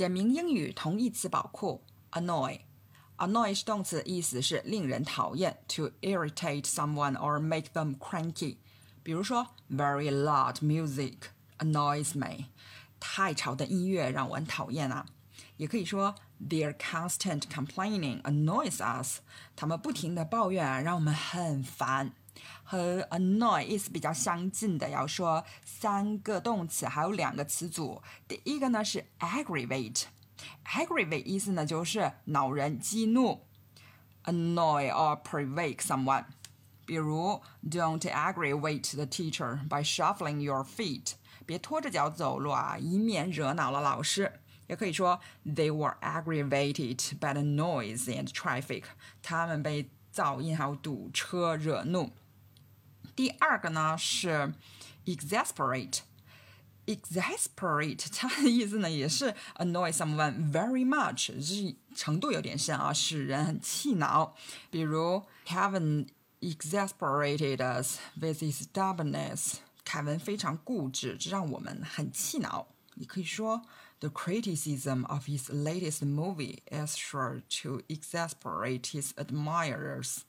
[0.00, 2.60] 简明英语同义词宝库：annoy。
[3.18, 8.56] annoy 是动词，意思是令人讨厌，to irritate someone or make them cranky。
[9.02, 11.16] 比如说，very loud music
[11.58, 12.46] annoys me。
[12.98, 15.04] 太吵的音乐让我很讨厌啊。
[15.58, 16.14] 也可以说
[16.48, 19.18] ，their constant complaining annoys us。
[19.54, 22.14] 他们不停的抱怨让我们很烦。
[22.62, 28.02] 和 annoy 意思比较相近的，要说三个动词，还有两个词组。
[28.28, 33.46] 第一个呢是 aggravate，aggravate 意思呢就是恼人、激怒
[34.24, 36.24] ，annoy or provoke someone。
[36.86, 41.12] 比如，don't aggravate the teacher by shuffling your feet，
[41.46, 44.40] 别拖着脚走路啊，以免惹恼了老师。
[44.66, 48.84] 也可以说，they were aggravated by the noise and traffic，
[49.22, 52.10] 他们被噪音还有堵车惹怒。
[53.19, 54.53] 第二个呢是
[55.05, 64.35] exasperate，exasperate 它的意思呢也是 annoy someone very much，是程度有点深啊，使人很气恼。
[64.69, 66.07] 比如 Kevin
[66.41, 72.67] exasperated us with his stubbornness，凯文非常固执，这让我们很气恼。
[72.95, 73.61] 你可以说
[73.99, 80.23] the criticism of his latest movie is sure to exasperate his admirers。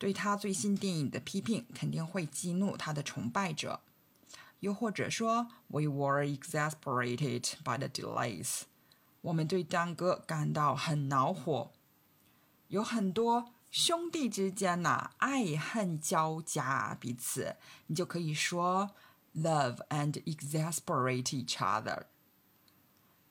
[0.00, 3.80] 对他最新电影的批评肯定会激怒他的崇拜者，
[4.60, 8.62] 又或者说，We were exasperated by the delays。
[9.22, 11.72] 我们对耽搁感到很恼火。
[12.68, 18.90] 有很多兄弟之间呐，爱恨交加，彼此你就可以说，
[19.34, 22.04] love and exasperate each other。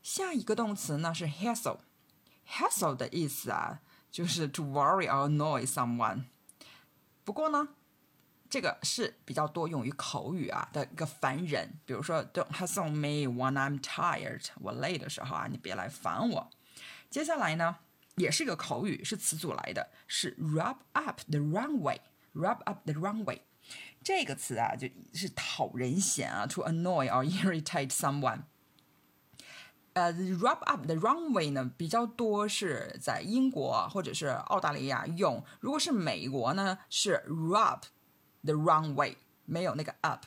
[0.01, 6.25] 下一个动词呢是 hassle，hassle 的意思啊，就是 to worry or annoy someone。
[7.30, 7.68] 不过呢，
[8.48, 16.50] 这个是比较多用于口语啊的一个烦人，比如说 "Don't hassle me when I'm tired"，我累的时候啊，你别来烦我。
[17.08, 17.76] 接下来呢，
[18.16, 23.42] 也是一个口语，是词组来的，是 "rub up the runway"，"rub up the runway"
[24.02, 28.40] 这个词啊，就是讨人嫌啊，to annoy or irritate someone。
[29.99, 35.43] 呃，rub up the runway 呢比较多是在英国或者是澳大利亚用。
[35.59, 37.81] 如果是美国呢，是 rub
[38.43, 40.25] the runway，没有那个 up。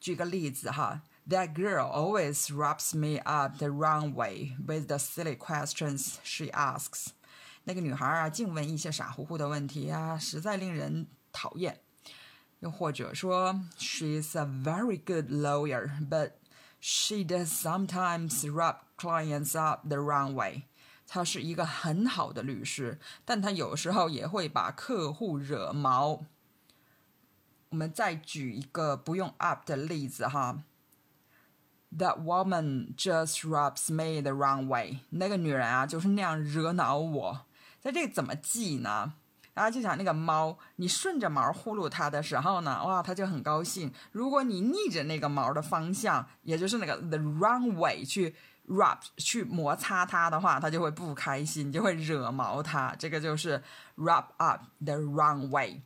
[0.00, 7.08] 举个例子哈，That girl always rubs me up the runway with the silly questions she asks。
[7.64, 11.80] 那个女孩啊，净问一些傻乎乎的问题啊，实在令人讨厌。
[12.60, 16.30] 又或者说，She's a very good lawyer，but
[16.85, 20.63] She does sometimes rub clients up the wrong way。
[21.07, 26.25] 她是一个很好的律师，但她有时候也会把客户惹毛。
[27.69, 30.63] 我们再举一个不用 up 的例子哈。
[31.97, 34.99] That woman just rubs me the wrong way。
[35.11, 37.45] 那个女人啊，就是那样惹恼我。
[37.79, 39.13] 在这怎么记呢？
[39.53, 48.35] 大家就想那个猫，你顺着毛呼噜它的时候呢，哇，它就很高兴；如果你逆着那个毛的方向，也就是那个 the wrong way 去
[48.67, 52.95] rub 去摩擦它的话，它就会不开心，就会惹毛它。
[52.97, 53.61] 这个就是
[53.95, 55.81] rub up the wrong way，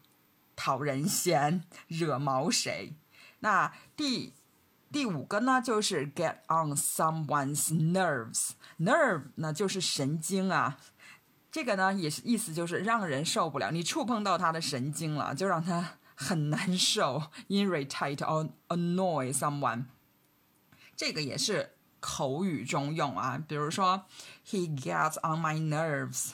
[0.55, 2.93] 讨人嫌，惹毛谁？
[3.39, 4.33] 那第
[4.91, 10.77] 第五个呢，就是 get on someone's nerves，nerve 呢就是神经啊。
[11.57, 19.85] 这个呢，也是意思就是让人受不了，你触碰到他的神经了，就让他 很难受，irritate or annoy someone。
[20.95, 24.05] 这个也是口语中用啊，比如说
[24.45, 26.29] ，He gets on my nerves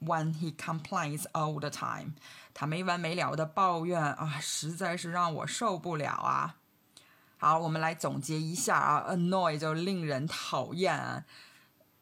[0.00, 2.12] when he complains all the time。
[2.54, 6.54] 他没完没了的抱怨啊，实在是让我受不了啊。
[7.36, 11.24] 好，我们来总结一下啊，annoy 就令人讨厌。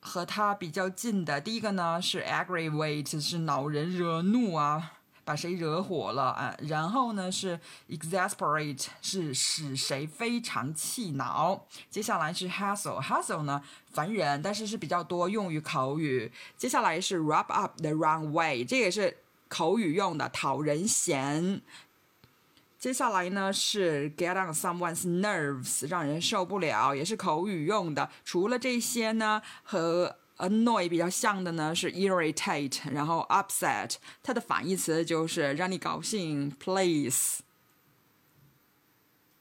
[0.06, 4.92] 和他比较近的第一个呢是 aggravate，是恼人惹怒啊，
[5.24, 6.54] 把谁惹火了啊。
[6.60, 11.64] 然后呢是 exasperate，是使谁非常气恼。
[11.88, 16.30] 接下来是 hassle，hassle 呢烦人，但是是比较多用于口语。
[16.58, 19.16] 接下来是 rub up the wrong way，这也是
[19.48, 21.62] 口语用的，讨人嫌。
[22.84, 28.10] 接下来呢是 get on someone's nerves，让人受不了，也是口语用的。
[28.26, 37.38] 除了这些呢，和 annoy 比较像的呢是 irritate，然后 upset，它的反义词就是让你高兴，please。